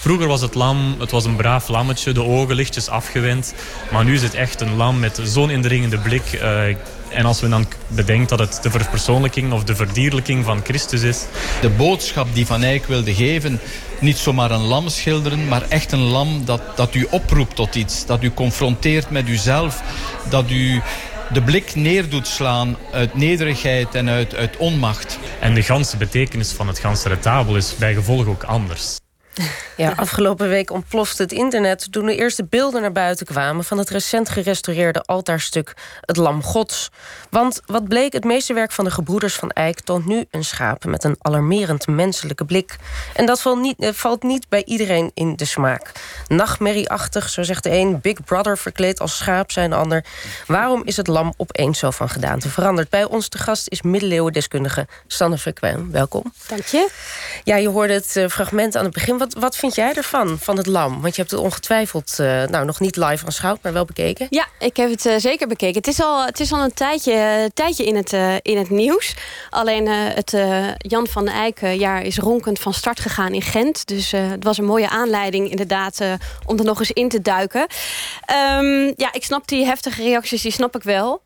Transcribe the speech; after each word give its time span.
Vroeger 0.00 0.26
was 0.26 0.40
het 0.40 0.54
lam, 0.54 0.96
het 0.98 1.10
was 1.10 1.24
een 1.24 1.36
braaf 1.36 1.68
lammetje, 1.68 2.12
de 2.12 2.22
ogen 2.22 2.54
lichtjes 2.54 2.88
afgewend. 2.88 3.54
Maar 3.90 4.04
nu 4.04 4.14
is 4.14 4.22
het 4.22 4.34
echt 4.34 4.60
een 4.60 4.76
lam 4.76 4.98
met 4.98 5.20
zo'n 5.24 5.50
indringende 5.50 5.98
blik. 5.98 6.32
Uh, 6.32 6.66
en 7.08 7.24
als 7.24 7.40
we 7.40 7.48
dan 7.48 7.66
bedenken 7.86 8.36
dat 8.36 8.38
het 8.38 8.62
de 8.62 8.70
verpersoonlijking 8.70 9.52
of 9.52 9.64
de 9.64 9.76
verdierlijking 9.76 10.44
van 10.44 10.60
Christus 10.64 11.02
is. 11.02 11.24
De 11.60 11.68
boodschap 11.68 12.26
die 12.34 12.46
Van 12.46 12.62
Eyck 12.62 12.84
wilde 12.84 13.14
geven, 13.14 13.60
niet 14.00 14.16
zomaar 14.16 14.50
een 14.50 14.60
lam 14.60 14.88
schilderen, 14.88 15.48
maar 15.48 15.62
echt 15.68 15.92
een 15.92 15.98
lam 15.98 16.44
dat, 16.44 16.76
dat 16.76 16.94
u 16.94 17.06
oproept 17.10 17.56
tot 17.56 17.74
iets. 17.74 18.06
Dat 18.06 18.22
u 18.22 18.30
confronteert 18.30 19.10
met 19.10 19.28
uzelf, 19.28 19.82
dat 20.30 20.50
u 20.50 20.82
de 21.32 21.42
blik 21.42 21.74
neer 21.74 22.08
doet 22.08 22.26
slaan 22.26 22.76
uit 22.92 23.14
nederigheid 23.14 23.94
en 23.94 24.08
uit, 24.08 24.34
uit 24.34 24.56
onmacht. 24.56 25.18
En 25.40 25.54
de 25.54 25.62
ganse 25.62 25.96
betekenis 25.96 26.52
van 26.52 26.68
het 26.68 26.78
ganse 26.78 27.08
retabel 27.08 27.56
is 27.56 27.76
bij 27.76 27.94
gevolg 27.94 28.26
ook 28.26 28.42
anders. 28.42 28.98
Ja, 29.76 29.92
afgelopen 29.96 30.48
week 30.48 30.70
ontplofte 30.70 31.22
het 31.22 31.32
internet 31.32 31.92
toen 31.92 32.06
de 32.06 32.16
eerste 32.16 32.44
beelden 32.44 32.80
naar 32.80 32.92
buiten 32.92 33.26
kwamen 33.26 33.64
van 33.64 33.78
het 33.78 33.90
recent 33.90 34.28
gerestaureerde 34.28 35.02
altaarstuk 35.02 35.74
Het 36.00 36.16
Lam 36.16 36.42
Gods. 36.42 36.90
Want 37.30 37.60
wat 37.66 37.88
bleek, 37.88 38.12
het 38.12 38.24
meeste 38.24 38.54
werk 38.54 38.72
van 38.72 38.84
de 38.84 38.90
gebroeders 38.90 39.34
van 39.34 39.50
Eyck 39.50 39.80
toont 39.80 40.06
nu 40.06 40.24
een 40.30 40.44
schaap 40.44 40.84
met 40.84 41.04
een 41.04 41.16
alarmerend 41.18 41.86
menselijke 41.86 42.44
blik. 42.44 42.76
En 43.14 43.26
dat 43.26 43.40
valt 43.40 43.60
niet, 43.60 43.78
eh, 43.78 43.92
valt 43.92 44.22
niet 44.22 44.48
bij 44.48 44.64
iedereen 44.64 45.10
in 45.14 45.36
de 45.36 45.44
smaak. 45.44 45.92
Nachtmerrieachtig, 46.28 47.28
zo 47.28 47.42
zegt 47.42 47.62
de 47.62 47.70
een, 47.70 48.00
Big 48.00 48.24
Brother 48.24 48.58
verkleed 48.58 49.00
als 49.00 49.16
schaap, 49.16 49.50
zijn 49.50 49.70
de 49.70 49.76
ander. 49.76 50.04
Waarom 50.46 50.82
is 50.84 50.96
het 50.96 51.06
lam 51.06 51.34
opeens 51.36 51.78
zo 51.78 51.90
van 51.90 52.08
gedaante 52.08 52.48
veranderd? 52.48 52.90
Bij 52.90 53.04
ons 53.04 53.28
te 53.28 53.38
gast 53.38 53.68
is 53.68 53.82
middeleeuwendeskundige 53.82 54.86
Sanne 55.06 55.38
Frequin. 55.38 55.90
Welkom. 55.90 56.32
Dank 56.46 56.64
je. 56.64 56.88
Ja, 57.44 57.56
je 57.56 57.68
hoorde 57.68 57.92
het 57.92 58.16
eh, 58.16 58.28
fragment 58.28 58.76
aan 58.76 58.84
het 58.84 58.92
begin. 58.92 59.18
Wat, 59.18 59.27
wat 59.38 59.56
vind 59.56 59.74
jij 59.74 59.94
ervan, 59.94 60.38
van 60.38 60.56
het 60.56 60.66
lam? 60.66 61.00
Want 61.00 61.14
je 61.14 61.20
hebt 61.20 61.30
het 61.32 61.40
ongetwijfeld, 61.40 62.16
uh, 62.20 62.44
nou 62.44 62.64
nog 62.64 62.80
niet 62.80 62.96
live 62.96 63.24
aanschouwd, 63.24 63.62
maar 63.62 63.72
wel 63.72 63.84
bekeken. 63.84 64.26
Ja, 64.30 64.46
ik 64.58 64.76
heb 64.76 64.90
het 64.90 65.06
uh, 65.06 65.14
zeker 65.16 65.48
bekeken. 65.48 65.76
Het 65.76 65.86
is 65.86 66.00
al, 66.00 66.24
het 66.24 66.40
is 66.40 66.52
al 66.52 66.62
een 66.62 66.74
tijdje, 66.74 67.50
tijdje 67.54 67.84
in, 67.84 67.96
het, 67.96 68.12
in 68.42 68.58
het 68.58 68.70
nieuws. 68.70 69.14
Alleen 69.50 69.86
het 69.88 70.36
Jan 70.76 71.06
van 71.06 71.24
den 71.24 71.78
jaar 71.78 72.02
is 72.02 72.18
ronkend 72.18 72.58
van 72.58 72.74
start 72.74 73.00
gegaan 73.00 73.32
in 73.32 73.42
Gent. 73.42 73.86
Dus 73.86 74.10
het 74.10 74.44
was 74.44 74.58
een 74.58 74.64
mooie 74.64 74.88
aanleiding 74.88 75.50
inderdaad 75.50 76.00
om 76.46 76.58
er 76.58 76.64
nog 76.64 76.78
eens 76.78 76.90
in 76.90 77.08
te 77.08 77.22
duiken. 77.22 77.66
Um, 78.60 78.92
ja, 78.96 79.12
ik 79.12 79.24
snap 79.24 79.48
die 79.48 79.64
heftige 79.64 80.02
reacties, 80.02 80.42
die 80.42 80.52
snap 80.52 80.76
ik 80.76 80.82
wel. 80.82 81.22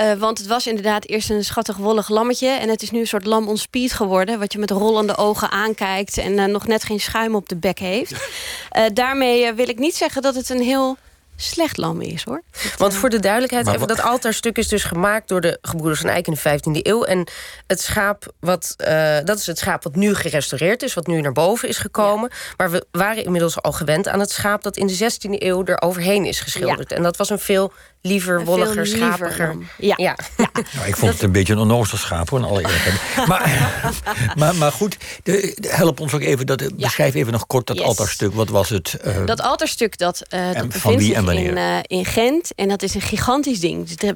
Uh, 0.00 0.12
want 0.12 0.38
het 0.38 0.46
was 0.46 0.66
inderdaad 0.66 1.06
eerst 1.06 1.30
een 1.30 1.44
schattig 1.44 1.76
wollig 1.76 2.08
lammetje. 2.08 2.48
En 2.48 2.68
het 2.68 2.82
is 2.82 2.90
nu 2.90 3.00
een 3.00 3.06
soort 3.06 3.26
lam 3.26 3.48
on 3.48 3.56
speed 3.56 3.92
geworden. 3.92 4.38
Wat 4.38 4.52
je 4.52 4.58
met 4.58 4.70
rollende 4.70 5.16
ogen 5.16 5.50
aankijkt. 5.50 6.18
En 6.18 6.32
uh, 6.32 6.44
nog 6.44 6.66
net 6.66 6.84
geen 6.84 7.00
schuim 7.00 7.34
op 7.34 7.48
de 7.48 7.56
bek 7.56 7.78
heeft. 7.78 8.12
Uh, 8.12 8.84
daarmee 8.94 9.52
wil 9.52 9.68
ik 9.68 9.78
niet 9.78 9.94
zeggen 9.94 10.22
dat 10.22 10.34
het 10.34 10.48
een 10.48 10.62
heel 10.62 10.96
slecht 11.36 11.76
lam 11.76 12.00
is, 12.00 12.24
hoor. 12.24 12.42
Want 12.76 12.94
voor 12.94 13.08
de 13.08 13.20
duidelijkheid, 13.20 13.66
even, 13.66 13.88
dat 13.88 14.02
altaarstuk 14.02 14.58
is 14.58 14.68
dus 14.68 14.84
gemaakt... 14.84 15.28
door 15.28 15.40
de 15.40 15.58
gebroeders 15.62 16.00
van 16.00 16.10
Eyck 16.10 16.26
in 16.26 16.36
de 16.42 16.58
15e 16.58 16.82
eeuw. 16.82 17.04
En 17.04 17.28
het 17.66 17.80
schaap, 17.80 18.32
wat, 18.40 18.74
uh, 18.78 19.16
dat 19.24 19.38
is 19.38 19.46
het 19.46 19.58
schaap 19.58 19.82
wat 19.82 19.94
nu 19.94 20.14
gerestaureerd 20.14 20.82
is... 20.82 20.94
wat 20.94 21.06
nu 21.06 21.20
naar 21.20 21.32
boven 21.32 21.68
is 21.68 21.78
gekomen. 21.78 22.30
Ja. 22.32 22.54
Maar 22.56 22.70
we 22.70 22.86
waren 22.90 23.24
inmiddels 23.24 23.62
al 23.62 23.72
gewend 23.72 24.08
aan 24.08 24.20
het 24.20 24.30
schaap... 24.30 24.62
dat 24.62 24.76
in 24.76 24.86
de 24.86 24.94
16e 24.94 25.30
eeuw 25.30 25.64
er 25.64 25.82
overheen 25.82 26.24
is 26.24 26.40
geschilderd. 26.40 26.90
Ja. 26.90 26.96
En 26.96 27.02
dat 27.02 27.16
was 27.16 27.30
een 27.30 27.38
veel 27.38 27.72
liever, 28.06 28.44
wolliger, 28.44 28.86
schapiger. 28.86 29.56
Ja. 29.78 29.94
ja. 29.96 30.16
ja. 30.36 30.50
Nou, 30.76 30.88
ik 30.88 30.96
vond 30.96 31.12
het 31.12 31.22
een 31.22 31.32
beetje 31.32 31.52
een 31.52 31.58
onnozel 31.58 31.98
schaap, 31.98 32.28
hoor, 32.30 32.44
alle 32.44 32.62
maar, 33.26 33.92
maar, 34.36 34.54
maar 34.54 34.72
goed, 34.72 34.96
de, 35.22 35.56
help 35.68 36.00
ons 36.00 36.14
ook 36.14 36.20
even, 36.20 36.46
dat, 36.46 36.76
beschrijf 36.76 37.14
even 37.14 37.32
nog 37.32 37.46
kort 37.46 37.66
dat 37.66 37.76
yes. 37.76 37.86
altaarstuk. 37.86 38.34
Wat 38.34 38.48
was 38.48 38.68
het? 38.68 38.98
Uh, 39.06 39.26
dat 39.26 39.40
altaarstuk, 39.40 39.98
dat, 39.98 40.22
uh, 40.30 40.52
dat 40.52 40.68
bevindt 40.68 41.02
zich 41.02 41.16
in, 41.28 41.56
uh, 41.56 41.78
in 41.82 42.04
Gent. 42.04 42.54
En 42.54 42.68
dat 42.68 42.82
is 42.82 42.94
een 42.94 43.00
gigantisch 43.00 43.60
ding. 43.60 43.88
3,5 43.88 44.14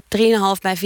bij 0.60 0.76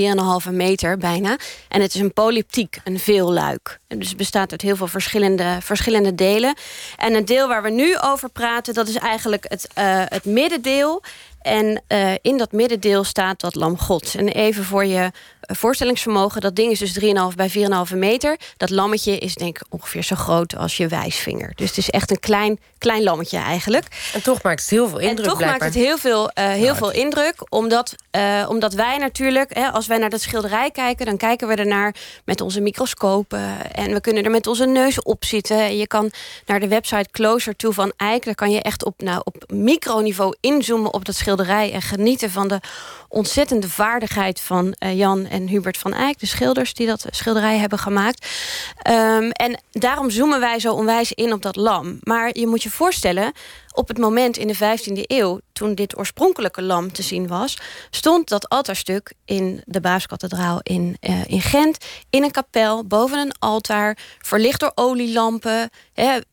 4,5 0.47 0.51
meter 0.51 0.99
bijna. 0.99 1.37
En 1.69 1.81
het 1.81 1.95
is 1.95 2.01
een 2.01 2.13
polyptiek, 2.13 2.81
een 2.85 2.99
veelluik. 2.99 3.79
Dus 3.89 4.09
het 4.09 4.17
bestaat 4.17 4.51
uit 4.51 4.63
heel 4.63 4.77
veel 4.77 4.87
verschillende, 4.87 5.59
verschillende 5.61 6.15
delen. 6.15 6.57
En 6.97 7.15
het 7.15 7.27
deel 7.27 7.49
waar 7.49 7.63
we 7.63 7.71
nu 7.71 7.99
over 7.99 8.31
praten, 8.31 8.75
dat 8.75 8.89
is 8.89 8.97
eigenlijk 8.97 9.45
het, 9.49 9.69
het 10.09 10.25
middendeel. 10.25 11.03
En 11.45 11.83
uh, 11.89 12.13
in 12.23 12.39
dat 12.39 12.53
middendeel 12.53 13.05
staat 13.05 13.41
dat 13.41 13.55
lam 13.55 13.79
gods. 13.79 14.15
En 14.15 14.29
even 14.29 14.65
voor 14.65 14.85
je 14.85 15.11
voorstellingsvermogen. 15.47 16.41
Dat 16.41 16.57
ding 16.57 16.71
is 16.71 16.79
dus 16.79 16.99
3,5 17.01 17.07
bij 17.37 17.51
4,5 17.91 17.97
meter. 17.97 18.37
Dat 18.57 18.71
lammetje 18.71 19.19
is 19.19 19.35
denk 19.35 19.59
ik 19.59 19.67
ongeveer 19.69 20.03
zo 20.03 20.17
groot 20.17 20.57
als 20.57 20.77
je 20.77 20.89
wijsvinger. 20.89 21.53
Dus 21.55 21.69
het 21.69 21.79
is 21.79 21.91
echt 21.91 22.11
een 22.11 22.21
klein, 22.21 22.59
klein 22.79 23.03
lammetje 23.03 23.39
eigenlijk. 23.39 23.87
En 24.13 24.23
toch 24.23 24.43
maakt 24.43 24.61
het 24.61 24.71
heel 24.71 24.89
veel 24.89 24.99
indruk. 24.99 25.19
En 25.19 25.25
toch 25.25 25.37
blijkbaar. 25.37 25.61
maakt 25.61 25.75
het 25.75 25.85
heel 25.85 25.99
veel, 25.99 26.31
uh, 26.39 26.45
heel 26.47 26.75
veel 26.75 26.91
indruk. 26.93 27.35
Omdat, 27.49 27.95
uh, 28.17 28.47
omdat 28.49 28.75
wij 28.75 28.99
natuurlijk, 28.99 29.55
hè, 29.55 29.69
als 29.71 29.87
wij 29.87 29.99
naar 29.99 30.11
dat 30.11 30.21
schilderij 30.21 30.71
kijken... 30.71 31.07
dan 31.07 31.17
kijken 31.17 31.49
we 31.49 31.55
ernaar 31.55 31.95
met 32.25 32.41
onze 32.41 32.61
microscopen. 32.61 33.73
En 33.73 33.93
we 33.93 34.01
kunnen 34.01 34.25
er 34.25 34.31
met 34.31 34.47
onze 34.47 34.67
neus 34.67 35.03
op 35.03 35.25
zitten. 35.25 35.77
Je 35.77 35.87
kan 35.87 36.11
naar 36.47 36.61
de 36.61 36.69
website 36.69 37.11
Closer 37.11 37.57
to 37.57 37.71
van 37.71 37.93
Eyck. 37.97 38.25
Daar 38.25 38.35
kan 38.35 38.51
je 38.51 38.63
echt 38.63 38.85
op, 38.85 39.03
nou, 39.03 39.21
op 39.25 39.45
microniveau 39.53 40.35
inzoomen 40.41 40.95
op 40.95 41.05
dat 41.05 41.15
schilderij... 41.15 41.73
en 41.73 41.83
genieten 41.83 42.31
van 42.31 42.49
de 42.49 42.61
ontzettende 43.09 43.69
vaardigheid 43.69 44.41
van 44.41 44.75
uh, 44.79 44.99
Jan 44.99 45.27
en 45.35 45.49
Hubert 45.49 45.79
van 45.79 45.93
Eyck, 45.93 46.19
de 46.19 46.27
schilders 46.27 46.75
die 46.75 46.87
dat 46.87 47.05
schilderij 47.11 47.59
hebben 47.59 47.79
gemaakt. 47.79 48.27
Um, 48.91 49.31
en 49.31 49.61
daarom 49.71 50.11
zoomen 50.11 50.41
wij 50.41 50.59
zo 50.59 50.73
onwijs 50.73 51.13
in 51.13 51.33
op 51.33 51.43
dat 51.43 51.57
lam. 51.57 51.99
Maar 52.03 52.39
je 52.39 52.47
moet 52.47 52.63
je 52.63 52.71
voorstellen, 52.71 53.33
op 53.73 53.89
het 53.89 53.99
moment 53.99 54.37
in 54.37 54.47
de 54.47 54.57
15e 54.57 55.03
eeuw, 55.07 55.41
toen 55.53 55.75
dit 55.75 55.99
oorspronkelijke 55.99 56.63
lam 56.63 56.93
te 56.93 57.03
zien 57.03 57.27
was, 57.27 57.59
stond 57.91 58.29
dat 58.29 58.49
altaarstuk 58.49 59.13
in 59.25 59.63
de 59.65 59.81
Baaskathedraal 59.81 60.61
in, 60.63 60.97
uh, 61.01 61.25
in 61.27 61.41
Gent, 61.41 61.85
in 62.11 62.23
een 62.23 62.31
kapel, 62.31 62.85
boven 62.85 63.19
een 63.19 63.35
altaar, 63.39 63.99
verlicht 64.19 64.61
door 64.61 64.73
olielampen, 64.75 65.71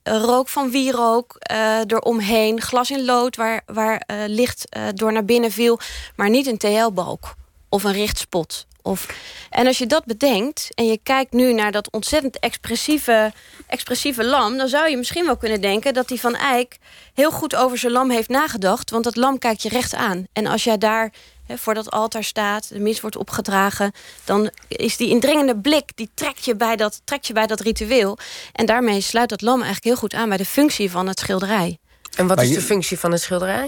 rook 0.04 0.50
van 0.50 0.72
wierook 0.72 1.38
uh, 1.52 1.80
eromheen, 1.88 2.62
glas 2.62 2.92
in 2.92 3.06
lood 3.06 3.36
waar, 3.36 3.62
waar 3.66 4.04
uh, 4.08 4.18
licht 4.28 4.68
door 4.94 5.12
naar 5.12 5.26
binnen 5.26 5.52
viel, 5.52 5.80
maar 6.16 6.30
niet 6.30 6.48
een 6.48 6.58
TL-balk 6.58 7.36
of 7.70 7.84
een 7.84 7.94
richtspot. 7.94 8.68
Of, 8.82 9.08
en 9.50 9.68
als 9.68 9.78
je 9.78 9.86
dat 9.86 10.06
bedenkt 10.06 10.70
en 10.74 10.86
je 10.86 11.00
kijkt 11.04 11.34
nu 11.34 11.54
naar 11.54 11.72
dat 11.72 11.92
ontzettend 11.92 12.40
expressieve, 12.40 13.32
expressieve 13.68 14.24
lam... 14.24 14.58
dan 14.58 14.68
zou 14.68 14.90
je 14.90 14.98
misschien 14.98 15.26
wel 15.26 15.38
kunnen 15.38 15.62
denken 15.62 15.94
dat 15.94 16.08
die 16.08 16.20
Van 16.20 16.36
Eyck 16.36 16.78
heel 17.14 17.32
goed 17.32 17.56
over 17.56 17.78
zijn 17.78 17.92
lam 17.92 18.10
heeft 18.10 18.30
nagedacht. 18.30 18.90
Want 18.90 19.04
dat 19.04 19.16
lam 19.16 19.38
kijkt 19.38 19.62
je 19.62 19.70
recht 19.70 19.94
aan. 19.94 20.26
En 20.34 20.46
als 20.46 20.64
jij 20.64 20.78
daar 20.78 21.12
he, 21.46 21.58
voor 21.58 21.74
dat 21.74 21.92
altaar 21.92 22.24
staat, 22.24 22.70
de 22.70 22.80
mis 22.80 23.02
wordt 23.02 23.16
opgedragen... 23.16 23.92
dan 24.26 24.52
is 24.68 24.98
die 24.98 25.10
indringende 25.10 25.58
blik, 25.58 25.92
die 25.96 26.10
trekt 26.14 26.46
je, 26.46 26.56
bij 26.56 26.76
dat, 26.76 27.02
trekt 27.04 27.28
je 27.28 27.34
bij 27.34 27.48
dat 27.48 27.60
ritueel. 27.60 28.18
En 28.54 28.66
daarmee 28.66 29.02
sluit 29.02 29.30
dat 29.30 29.42
lam 29.42 29.56
eigenlijk 29.56 29.86
heel 29.86 29.96
goed 29.96 30.14
aan 30.14 30.30
bij 30.30 30.38
de 30.38 30.46
functie 30.46 30.92
van 30.92 31.08
het 31.08 31.20
schilderij. 31.20 31.80
En 32.16 32.28
wat 32.28 32.42
is 32.42 32.54
de 32.54 32.62
functie 32.62 33.00
van 33.00 33.12
het 33.12 33.22
schilderij? 33.22 33.68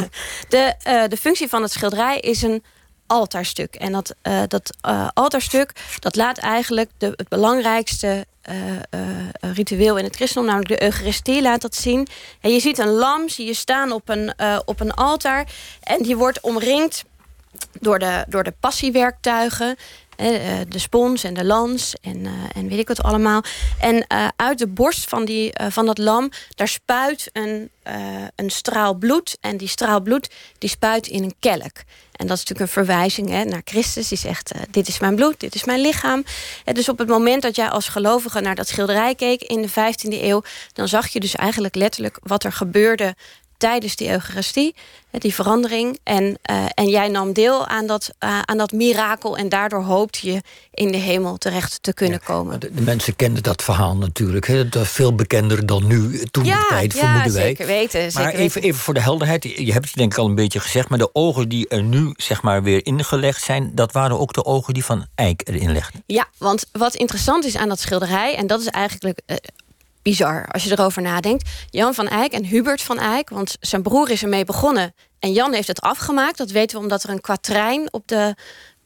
de, 0.48 0.74
uh, 0.88 1.02
de 1.08 1.16
functie 1.16 1.48
van 1.48 1.62
het 1.62 1.72
schilderij 1.72 2.18
is 2.18 2.42
een 2.42 2.64
altaarstuk. 3.06 3.74
En 3.74 3.92
dat, 3.92 4.14
uh, 4.22 4.42
dat 4.48 4.76
uh, 4.86 5.08
altaarstuk 5.14 5.72
dat 5.98 6.16
laat 6.16 6.38
eigenlijk 6.38 6.90
de, 6.98 7.12
het 7.16 7.28
belangrijkste 7.28 8.26
uh, 8.50 9.52
ritueel 9.54 9.96
in 9.96 10.04
het 10.04 10.16
christendom, 10.16 10.50
namelijk 10.50 10.80
de 10.80 10.86
Eucharistie, 10.86 11.42
laat 11.42 11.60
dat 11.60 11.74
zien. 11.74 12.08
En 12.40 12.52
je 12.52 12.60
ziet 12.60 12.78
een 12.78 12.90
lam, 12.90 13.28
zie 13.28 13.46
je 13.46 13.54
staan 13.54 13.92
op 13.92 14.08
een, 14.08 14.34
op 14.64 14.80
een 14.80 14.94
altaar. 14.94 15.46
En 15.82 16.02
die 16.02 16.16
wordt 16.16 16.40
omringd 16.40 17.04
door 17.80 17.98
de, 17.98 18.24
door 18.28 18.44
de 18.44 18.54
passiewerktuigen. 18.60 19.76
De 20.16 20.78
spons 20.78 21.24
en 21.24 21.34
de 21.34 21.44
lans 21.44 21.94
en, 22.00 22.26
en 22.54 22.68
weet 22.68 22.78
ik 22.78 22.88
wat 22.88 23.02
allemaal. 23.02 23.42
En 23.80 24.06
uit 24.36 24.58
de 24.58 24.66
borst 24.66 25.08
van, 25.08 25.24
die, 25.24 25.52
van 25.68 25.86
dat 25.86 25.98
lam, 25.98 26.30
daar 26.54 26.68
spuit 26.68 27.30
een, 27.32 27.70
een 28.34 28.50
straal 28.50 28.94
bloed. 28.94 29.36
En 29.40 29.56
die 29.56 29.68
straal 29.68 30.00
bloed 30.00 30.30
die 30.58 30.68
spuit 30.68 31.06
in 31.06 31.22
een 31.22 31.34
kelk. 31.38 31.82
En 32.16 32.26
dat 32.26 32.36
is 32.36 32.44
natuurlijk 32.44 32.60
een 32.60 32.84
verwijzing 32.84 33.28
hè, 33.28 33.44
naar 33.44 33.62
Christus. 33.64 34.08
Die 34.08 34.18
zegt, 34.18 34.52
dit 34.70 34.88
is 34.88 34.98
mijn 34.98 35.14
bloed, 35.14 35.40
dit 35.40 35.54
is 35.54 35.64
mijn 35.64 35.80
lichaam. 35.80 36.24
Dus 36.72 36.88
op 36.88 36.98
het 36.98 37.08
moment 37.08 37.42
dat 37.42 37.56
jij 37.56 37.68
als 37.68 37.88
gelovige 37.88 38.40
naar 38.40 38.54
dat 38.54 38.68
schilderij 38.68 39.14
keek... 39.14 39.42
in 39.42 39.62
de 39.62 39.70
15e 39.70 40.22
eeuw, 40.22 40.42
dan 40.72 40.88
zag 40.88 41.08
je 41.08 41.20
dus 41.20 41.34
eigenlijk 41.34 41.74
letterlijk... 41.74 42.18
wat 42.22 42.44
er 42.44 42.52
gebeurde 42.52 43.14
tijdens 43.64 43.96
die 43.96 44.10
Eucharistie, 44.10 44.74
die 45.10 45.34
verandering. 45.34 45.98
En, 46.02 46.24
uh, 46.24 46.64
en 46.74 46.88
jij 46.88 47.08
nam 47.08 47.32
deel 47.32 47.66
aan 47.66 47.86
dat, 47.86 48.10
uh, 48.24 48.40
aan 48.40 48.58
dat 48.58 48.72
mirakel. 48.72 49.36
En 49.36 49.48
daardoor 49.48 49.82
hoopte 49.82 50.32
je 50.32 50.42
in 50.70 50.92
de 50.92 50.98
hemel 50.98 51.36
terecht 51.36 51.82
te 51.82 51.94
kunnen 51.94 52.18
ja, 52.20 52.26
komen. 52.26 52.60
De, 52.60 52.74
de, 52.74 52.80
mensen 52.80 53.16
kenden 53.16 53.42
dat 53.42 53.62
verhaal 53.62 53.96
natuurlijk. 53.96 54.46
Hè? 54.46 54.68
Dat 54.68 54.88
veel 54.88 55.14
bekender 55.14 55.66
dan 55.66 55.86
nu, 55.86 56.24
toen 56.30 56.44
ja, 56.44 56.58
de 56.58 56.66
tijd, 56.68 56.92
ja, 56.92 56.98
vermoeden 56.98 57.32
wij. 57.32 57.42
Zeker 57.42 57.66
weten, 57.66 58.10
maar 58.14 58.34
even, 58.34 58.62
even 58.62 58.80
voor 58.80 58.94
de 58.94 59.00
helderheid. 59.00 59.42
Je 59.42 59.72
hebt 59.72 59.86
het 59.86 59.94
denk 59.94 60.12
ik 60.12 60.18
al 60.18 60.26
een 60.26 60.34
beetje 60.34 60.60
gezegd. 60.60 60.88
Maar 60.88 60.98
de 60.98 61.14
ogen 61.14 61.48
die 61.48 61.68
er 61.68 61.82
nu 61.82 62.12
zeg 62.16 62.42
maar, 62.42 62.62
weer 62.62 62.86
ingelegd 62.86 63.42
zijn... 63.42 63.70
dat 63.74 63.92
waren 63.92 64.18
ook 64.18 64.32
de 64.32 64.44
ogen 64.44 64.74
die 64.74 64.84
Van 64.84 65.06
Eyck 65.14 65.48
erin 65.48 65.72
legden. 65.72 66.02
Ja, 66.06 66.26
want 66.38 66.64
wat 66.72 66.94
interessant 66.94 67.44
is 67.44 67.56
aan 67.56 67.68
dat 67.68 67.80
schilderij... 67.80 68.36
en 68.36 68.46
dat 68.46 68.60
is 68.60 68.66
eigenlijk... 68.66 69.20
Uh, 69.26 69.36
bizar 70.04 70.46
als 70.50 70.64
je 70.64 70.70
erover 70.70 71.02
nadenkt. 71.02 71.50
Jan 71.70 71.94
van 71.94 72.08
Eyck 72.08 72.32
en 72.32 72.44
Hubert 72.44 72.82
van 72.82 72.98
Eyck, 72.98 73.28
want 73.28 73.56
zijn 73.60 73.82
broer 73.82 74.10
is 74.10 74.22
ermee 74.22 74.44
begonnen. 74.44 74.94
En 75.18 75.32
Jan 75.32 75.52
heeft 75.52 75.68
het 75.68 75.80
afgemaakt. 75.80 76.38
Dat 76.38 76.50
weten 76.50 76.76
we 76.76 76.82
omdat 76.82 77.02
er 77.02 77.10
een 77.10 77.20
kwatrijn 77.20 77.92
op 77.92 78.08
de 78.08 78.34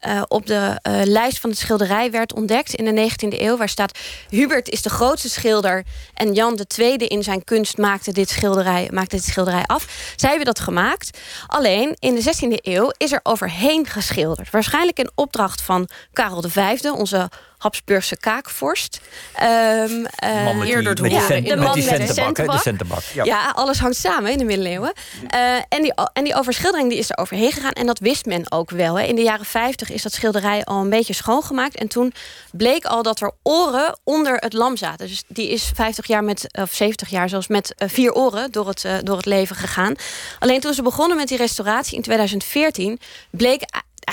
uh, 0.07 0.23
op 0.29 0.47
de 0.47 0.81
uh, 0.89 1.01
lijst 1.05 1.41
van 1.41 1.51
het 1.51 1.59
schilderij 1.59 2.11
werd 2.11 2.35
ontdekt 2.35 2.75
in 2.75 2.95
de 2.95 3.11
19e 3.11 3.41
eeuw. 3.41 3.57
Waar 3.57 3.69
staat: 3.69 3.99
Hubert 4.29 4.69
is 4.69 4.83
de 4.83 4.91
grootste 4.91 5.29
schilder. 5.29 5.85
En 6.15 6.35
Jan 6.35 6.57
de 6.57 6.67
Tweede 6.67 7.07
in 7.07 7.23
zijn 7.23 7.45
kunst 7.45 7.79
maakte 7.79 8.13
dit 8.13 8.29
schilderij, 8.29 8.89
maakte 8.93 9.17
dit 9.17 9.25
schilderij 9.25 9.65
af. 9.67 10.13
Zij 10.17 10.29
hebben 10.29 10.47
dat 10.47 10.61
gemaakt. 10.61 11.19
Alleen 11.47 11.97
in 11.99 12.15
de 12.15 12.23
16e 12.23 12.63
eeuw 12.63 12.91
is 12.97 13.13
er 13.13 13.21
overheen 13.23 13.87
geschilderd. 13.87 14.51
Waarschijnlijk 14.51 14.99
in 14.99 15.11
opdracht 15.15 15.63
van 15.63 15.89
Karel 16.13 16.43
V, 16.49 16.81
onze 16.83 17.31
Habsburgse 17.59 18.17
kaakvorst. 18.17 19.01
Um, 19.43 19.47
uh, 19.47 20.45
man 20.45 20.59
met, 20.59 20.67
die, 20.67 20.77
met, 20.77 21.11
ja, 21.11 21.41
de 21.41 21.57
man 21.57 21.85
met 21.85 22.51
de 22.51 22.59
centenbak. 22.63 23.03
Ja. 23.15 23.25
ja. 23.25 23.53
alles 23.55 23.79
hangt 23.79 23.97
samen 23.97 24.33
in 24.33 24.39
de 24.39 24.45
middeleeuwen. 24.45 24.93
Uh, 25.35 25.55
en, 25.69 25.83
die, 25.83 25.95
en 26.13 26.25
die 26.25 26.35
overschildering 26.35 26.89
die 26.89 26.99
is 26.99 27.11
er 27.11 27.17
overheen 27.17 27.53
gegaan. 27.53 27.73
En 27.73 27.87
dat 27.87 27.99
wist 27.99 28.27
men 28.27 28.53
ook 28.53 28.71
wel. 28.71 28.99
Hè. 28.99 29.05
In 29.05 29.15
de 29.15 29.23
jaren 29.23 29.47
50 29.47 29.91
is 29.91 30.03
dat 30.03 30.13
schilderij 30.13 30.65
al 30.65 30.81
een 30.81 30.91
beetje 30.91 31.13
schoongemaakt. 31.13 31.77
En 31.77 31.89
toen 31.89 32.13
bleek 32.53 32.85
al 32.85 33.03
dat 33.03 33.21
er 33.21 33.33
oren 33.43 33.99
onder 34.05 34.37
het 34.37 34.53
lam 34.53 34.77
zaten. 34.77 35.07
Dus 35.07 35.23
die 35.29 35.49
is 35.49 35.71
50 35.75 36.07
jaar 36.07 36.25
met, 36.25 36.47
of 36.53 36.73
70 36.73 37.09
jaar 37.09 37.29
zelfs 37.29 37.49
met 37.49 37.75
uh, 37.79 37.89
vier 37.89 38.13
oren 38.13 38.51
door 38.51 38.69
het, 38.69 38.87
door 39.03 39.17
het 39.17 39.27
leven 39.27 39.57
gegaan. 39.57 39.95
Alleen 40.39 40.61
toen 40.61 40.75
ze 40.75 40.83
begonnen 40.83 41.17
met 41.17 41.29
die 41.29 41.39
restauratie 41.39 41.97
in 41.97 42.03
2014... 42.03 42.99
bleek 43.31 43.63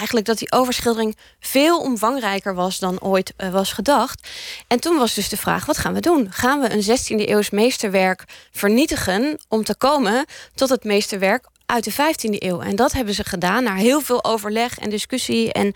eigenlijk 0.06 0.26
dat 0.26 0.38
die 0.38 0.52
overschildering 0.52 1.18
veel 1.40 1.80
omvangrijker 1.80 2.56
was 2.56 2.80
dan 2.80 3.02
ooit 3.02 3.34
uh, 3.38 3.50
was 3.50 3.74
gedacht. 3.74 4.28
En 4.68 4.80
toen 4.80 4.98
was 4.98 5.14
dus 5.14 5.30
de 5.30 5.38
vraag: 5.38 5.66
wat 5.66 5.78
gaan 5.78 5.94
we 5.94 6.00
doen? 6.00 6.28
Gaan 6.32 6.60
we 6.60 6.72
een 6.72 6.84
16e 6.84 7.30
eeuws 7.30 7.50
meesterwerk 7.50 8.24
vernietigen 8.52 9.40
om 9.48 9.64
te 9.64 9.76
komen 9.76 10.26
tot 10.56 10.70
het 10.70 10.84
meesterwerk 10.84 11.46
uit 11.66 11.84
de 11.84 11.92
15e 11.92 12.44
eeuw. 12.44 12.62
En 12.62 12.76
dat 12.76 12.92
hebben 12.92 13.14
ze 13.14 13.24
gedaan 13.24 13.64
na 13.64 13.76
heel 13.76 14.02
veel 14.02 14.24
overleg 14.24 14.78
en 14.78 14.90
discussie. 14.90 15.54
En 15.54 15.74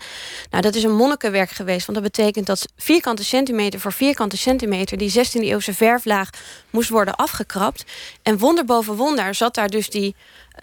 nou, 0.50 0.62
dat 0.62 0.74
is 0.74 0.82
een 0.82 0.94
monnikenwerk 0.94 1.50
geweest. 1.50 1.86
Want 1.86 1.98
dat 1.98 2.12
betekent 2.12 2.46
dat 2.46 2.66
vierkante 2.76 3.24
centimeter 3.24 3.80
voor 3.80 3.92
vierkante 3.92 4.36
centimeter... 4.36 4.98
die 4.98 5.12
16e 5.12 5.40
eeuwse 5.40 5.74
verflaag 5.74 6.30
moest 6.70 6.88
worden 6.88 7.16
afgekrapt. 7.16 7.84
En 8.22 8.38
wonder 8.38 8.64
boven 8.64 8.96
wonder 8.96 9.34
zat 9.34 9.54
daar 9.54 9.68
dus 9.68 9.90
die, 9.90 10.14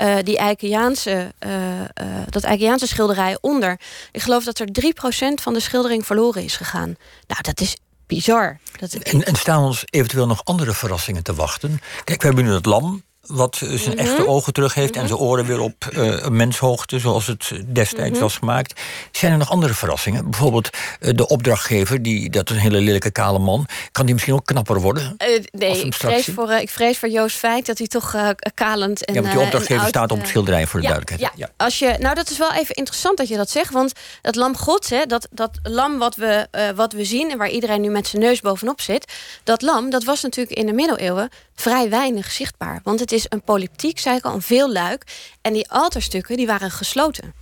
uh, 0.01 0.15
die 0.23 0.37
Eikeaanse, 0.37 1.33
uh, 1.39 1.79
uh, 1.79 1.85
dat 2.29 2.43
Eikeaanse 2.43 2.87
schilderij 2.87 3.37
onder. 3.41 3.79
Ik 4.11 4.21
geloof 4.21 4.43
dat 4.43 4.59
er 4.59 4.67
3% 4.67 5.41
van 5.41 5.53
de 5.53 5.59
schildering 5.59 6.05
verloren 6.05 6.43
is 6.43 6.55
gegaan. 6.55 6.95
Nou, 7.27 7.41
dat 7.41 7.61
is 7.61 7.77
bizar. 8.07 8.59
Dat... 8.79 8.93
En, 8.93 9.23
en, 9.23 9.35
staan 9.35 9.63
ons 9.63 9.83
eventueel 9.89 10.27
nog 10.27 10.45
andere 10.45 10.73
verrassingen 10.73 11.23
te 11.23 11.33
wachten? 11.33 11.79
Kijk, 12.03 12.21
we 12.21 12.27
hebben 12.27 12.45
nu 12.45 12.51
het 12.51 12.65
lam 12.65 13.03
wat 13.27 13.55
zijn 13.55 13.95
mhm. 13.95 13.97
echte 13.97 14.27
ogen 14.27 14.53
terug 14.53 14.73
heeft... 14.73 14.95
en 14.95 14.99
mhm. 14.99 15.07
zijn 15.07 15.19
oren 15.19 15.45
weer 15.45 15.59
op 15.59 15.85
uh, 15.91 16.27
menshoogte, 16.27 16.99
zoals 16.99 17.27
het 17.27 17.51
destijds 17.65 18.11
mhm. 18.11 18.21
was 18.21 18.37
gemaakt. 18.37 18.81
Zijn 19.11 19.31
er 19.31 19.37
nog 19.37 19.49
andere 19.49 19.73
verrassingen? 19.73 20.29
Bijvoorbeeld 20.29 20.69
uh, 20.99 21.11
de 21.15 21.27
opdrachtgever, 21.27 22.01
die, 22.01 22.29
dat 22.29 22.49
is 22.49 22.55
een 22.55 22.61
hele 22.61 22.79
lelijke 22.79 23.11
kale 23.11 23.39
man... 23.39 23.65
kan 23.91 24.05
die 24.05 24.13
misschien 24.13 24.35
ook 24.35 24.45
knapper 24.45 24.81
worden? 24.81 25.03
Uh, 25.03 25.43
nee, 25.51 25.85
ik 25.85 25.93
vrees, 25.93 26.29
voor, 26.33 26.51
ik 26.51 26.69
vrees 26.69 26.97
voor 26.97 27.09
Joost 27.09 27.37
Feit 27.37 27.65
dat 27.65 27.77
hij 27.77 27.87
toch 27.87 28.15
kalend 28.53 29.05
en 29.05 29.13
Ja, 29.13 29.21
want 29.21 29.33
die 29.33 29.43
opdrachtgever 29.43 29.87
staat 29.87 30.11
op 30.11 30.17
het 30.17 30.27
schilderij, 30.27 30.67
voor 30.67 30.81
de 30.81 30.87
duidelijkheid. 30.87 31.33
Ja, 31.35 31.45
ja. 31.45 31.65
Als 31.65 31.79
je, 31.79 31.95
nou, 31.99 32.15
dat 32.15 32.29
is 32.29 32.37
wel 32.37 32.53
even 32.53 32.75
interessant 32.75 33.17
dat 33.17 33.27
je 33.27 33.37
dat 33.37 33.49
zegt... 33.49 33.73
want 33.73 33.91
het 34.21 34.35
lam 34.35 34.57
gods, 34.57 34.89
hè, 34.89 35.05
dat, 35.05 35.27
dat 35.31 35.59
lam 35.63 35.97
wat 35.97 36.15
we, 36.15 36.47
wat 36.75 36.93
we 36.93 37.05
zien... 37.05 37.31
en 37.31 37.37
waar 37.37 37.49
iedereen 37.49 37.81
nu 37.81 37.89
met 37.89 38.07
zijn 38.07 38.21
neus 38.21 38.41
bovenop 38.41 38.81
zit... 38.81 39.13
dat 39.43 39.61
lam, 39.61 39.89
dat 39.89 40.03
was 40.03 40.21
natuurlijk 40.21 40.57
in 40.57 40.65
de 40.65 40.73
middeleeuwen 40.73 41.29
vrij 41.55 41.89
weinig 41.89 42.31
zichtbaar. 42.31 42.79
Want 42.83 42.99
het 42.99 43.11
is 43.11 43.16
een 43.29 43.41
politiek, 43.41 43.99
zei 43.99 44.17
ik 44.17 44.23
al, 44.25 44.33
een 44.33 44.41
veel 44.41 44.71
luik. 44.71 45.03
En 45.41 45.53
die 45.53 45.69
altaarstukken 45.69 46.37
die 46.37 46.47
waren 46.47 46.71
gesloten. 46.71 47.33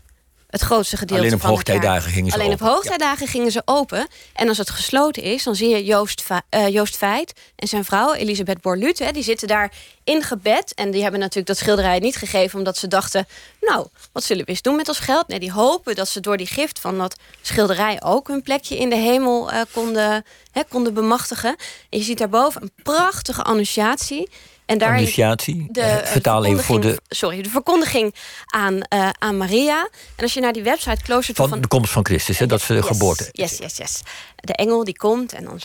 Het 0.55 0.61
grootste 0.63 0.97
gedeelte 0.97 1.21
Alleen 1.21 1.35
op 1.35 1.41
van 1.41 1.49
hoogtijdagen 1.49 2.11
gingen 2.11 2.31
ze 2.31 2.37
Alleen 2.37 2.51
open. 2.51 2.65
op 2.65 2.73
hoogtijdagen 2.73 3.27
gingen 3.27 3.51
ze 3.51 3.61
open. 3.65 4.07
En 4.33 4.47
als 4.47 4.57
het 4.57 4.69
gesloten 4.69 5.23
is, 5.23 5.43
dan 5.43 5.55
zie 5.55 5.69
je 5.69 5.83
Joost, 5.83 6.23
uh, 6.49 6.67
Joost 6.67 6.97
Veit 6.97 7.33
en 7.55 7.67
zijn 7.67 7.85
vrouw 7.85 8.13
Elisabeth 8.13 8.61
Borlut. 8.61 8.99
Hè, 8.99 9.11
die 9.11 9.23
zitten 9.23 9.47
daar 9.47 9.71
in 10.03 10.23
gebed. 10.23 10.73
En 10.73 10.91
die 10.91 11.01
hebben 11.01 11.19
natuurlijk 11.19 11.47
dat 11.47 11.57
schilderij 11.57 11.99
niet 11.99 12.15
gegeven... 12.15 12.57
omdat 12.57 12.77
ze 12.77 12.87
dachten, 12.87 13.27
nou, 13.65 13.87
wat 14.11 14.23
zullen 14.23 14.45
we 14.45 14.49
eens 14.49 14.61
doen 14.61 14.75
met 14.75 14.87
ons 14.87 14.99
geld? 14.99 15.27
Nee, 15.27 15.39
die 15.39 15.51
hopen 15.51 15.95
dat 15.95 16.09
ze 16.09 16.19
door 16.19 16.37
die 16.37 16.47
gift 16.47 16.79
van 16.79 16.97
dat 16.97 17.15
schilderij... 17.41 18.01
ook 18.03 18.27
hun 18.27 18.41
plekje 18.41 18.77
in 18.77 18.89
de 18.89 18.95
hemel 18.95 19.53
uh, 19.53 19.61
konden, 19.71 20.25
hè, 20.51 20.61
konden 20.69 20.93
bemachtigen. 20.93 21.55
En 21.89 21.97
je 21.97 22.03
ziet 22.03 22.17
daarboven 22.17 22.61
een 22.61 22.71
prachtige 22.83 23.43
annunciatie... 23.43 24.29
En 24.65 24.77
daar 24.77 24.97
Initiatie, 24.97 25.67
de, 25.71 25.81
eh, 25.81 26.05
vertaal 26.05 26.45
even 26.45 26.63
voor 26.63 26.81
de... 26.81 27.01
Sorry, 27.09 27.41
de 27.41 27.49
verkondiging 27.49 28.15
aan, 28.45 28.73
uh, 28.73 29.09
aan 29.19 29.37
Maria. 29.37 29.89
En 30.15 30.23
als 30.23 30.33
je 30.33 30.39
naar 30.39 30.53
die 30.53 30.63
website 30.63 31.03
Closer 31.03 31.35
van... 31.35 31.49
Van 31.49 31.61
de 31.61 31.67
komst 31.67 31.91
van 31.91 32.05
Christus, 32.05 32.37
hè, 32.37 32.45
dat 32.45 32.61
ze 32.61 32.73
de 32.73 32.79
yes, 32.79 32.87
geboorte... 32.87 33.29
Yes, 33.31 33.57
yes, 33.57 33.77
yes. 33.77 34.01
De 34.35 34.53
engel 34.53 34.83
die 34.83 34.97
komt 34.97 35.33
en 35.33 35.43
dan... 35.43 35.59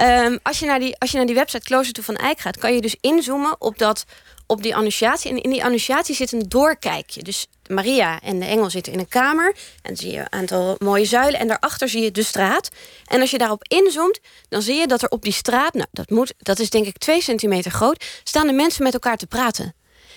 Um, 0.00 0.38
als, 0.42 0.58
je 0.58 0.66
naar 0.66 0.78
die, 0.78 0.96
als 0.98 1.10
je 1.10 1.16
naar 1.16 1.26
die 1.26 1.34
website 1.34 1.64
Closer 1.64 1.92
to 1.92 2.02
van 2.02 2.16
Eyck 2.16 2.40
gaat... 2.40 2.58
kan 2.58 2.74
je 2.74 2.80
dus 2.80 2.96
inzoomen 3.00 3.56
op, 3.58 3.78
dat, 3.78 4.04
op 4.46 4.62
die 4.62 4.76
annunciatie. 4.76 5.30
En 5.30 5.42
in 5.42 5.50
die 5.50 5.64
annunciatie 5.64 6.14
zit 6.14 6.32
een 6.32 6.48
doorkijkje. 6.48 7.22
Dus 7.22 7.46
Maria 7.66 8.20
en 8.20 8.38
de 8.38 8.44
engel 8.44 8.70
zitten 8.70 8.92
in 8.92 8.98
een 8.98 9.08
kamer. 9.08 9.46
En 9.46 9.54
dan 9.82 9.96
zie 9.96 10.12
je 10.12 10.18
een 10.18 10.32
aantal 10.32 10.74
mooie 10.78 11.04
zuilen. 11.04 11.40
En 11.40 11.48
daarachter 11.48 11.88
zie 11.88 12.02
je 12.02 12.10
de 12.10 12.22
straat. 12.22 12.68
En 13.06 13.20
als 13.20 13.30
je 13.30 13.38
daarop 13.38 13.64
inzoomt, 13.68 14.20
dan 14.48 14.62
zie 14.62 14.74
je 14.74 14.86
dat 14.86 15.02
er 15.02 15.08
op 15.08 15.22
die 15.22 15.32
straat... 15.32 15.74
nou, 15.74 15.86
dat, 15.92 16.10
moet, 16.10 16.34
dat 16.38 16.58
is 16.58 16.70
denk 16.70 16.86
ik 16.86 16.98
twee 16.98 17.22
centimeter 17.22 17.70
groot... 17.70 18.04
staan 18.24 18.46
de 18.46 18.52
mensen 18.52 18.82
met 18.82 18.92
elkaar 18.92 19.16
te 19.16 19.26
praten. 19.26 19.74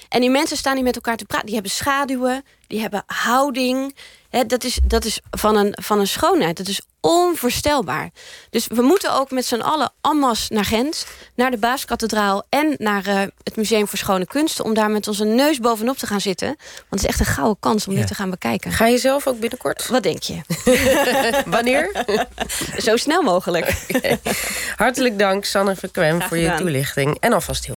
En 0.10 0.22
die 0.22 0.30
mensen 0.30 0.58
staan 0.58 0.76
niet 0.76 0.84
met 0.84 0.96
elkaar 0.96 1.18
te 1.18 1.26
praten. 1.26 1.46
Die 1.46 1.56
hebben 1.56 1.72
schaduwen, 1.72 2.44
die 2.68 2.82
hebben 2.82 3.04
houding. 3.06 3.96
dat 4.48 4.64
is, 4.64 4.80
dat 4.88 5.06
is 5.06 5.20
van, 5.32 5.56
een, 5.56 5.78
van 5.82 6.00
een 6.00 6.08
schoonheid. 6.08 6.58
Dat 6.58 6.68
is 6.68 6.82
onvoorstelbaar. 7.04 8.10
Dus 8.50 8.68
we 8.68 8.82
moeten 8.82 9.14
ook 9.14 9.32
met 9.32 9.46
z'n 9.46 9.60
allen 9.60 9.92
ammas 10.02 10.50
naar 10.50 10.66
Gent... 10.66 11.06
naar 11.36 11.52
de 11.52 11.58
Baaskathedraal 11.58 12.46
en 12.50 12.76
naar 12.78 13.08
uh, 13.08 13.22
het 13.44 13.56
Museum 13.56 13.88
voor 13.88 13.98
Schone 13.98 14.26
Kunsten... 14.26 14.66
om 14.66 14.74
daar 14.74 14.92
met 14.92 15.08
onze 15.08 15.24
neus 15.24 15.60
bovenop 15.60 15.98
te 15.98 16.08
gaan 16.08 16.22
zitten. 16.22 16.48
Want 16.48 16.90
het 16.90 17.00
is 17.00 17.06
echt 17.06 17.20
een 17.20 17.26
gouden 17.26 17.58
kans 17.60 17.88
om 17.88 17.96
dit 17.96 18.08
te 18.08 18.16
gaan 18.16 18.30
bekijken. 18.30 18.72
Ga 18.72 18.88
je 18.88 18.98
zelf 18.98 19.28
ook 19.28 19.40
binnenkort? 19.40 19.88
Wat 19.88 20.04
denk 20.04 20.22
je? 20.24 20.42
Wanneer? 21.46 22.06
Zo 22.78 22.98
snel 22.98 23.22
mogelijk. 23.22 23.74
Hartelijk 24.76 25.20
dank, 25.20 25.46
Sanne 25.46 25.76
Verkwem, 25.76 26.22
voor 26.22 26.38
je 26.38 26.54
toelichting. 26.56 27.18
En 27.20 27.34
alvast 27.34 27.66
heel 27.66 27.72